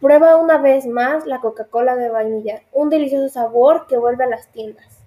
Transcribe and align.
Prueba 0.00 0.36
una 0.36 0.58
vez 0.58 0.86
más 0.86 1.26
la 1.26 1.40
Coca-Cola 1.40 1.96
de 1.96 2.08
vainilla, 2.08 2.62
un 2.72 2.88
delicioso 2.88 3.28
sabor 3.28 3.88
que 3.88 3.98
vuelve 3.98 4.22
a 4.22 4.28
las 4.28 4.46
tiendas. 4.52 5.02